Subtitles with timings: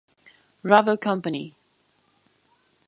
[0.63, 1.53] Rubber Company.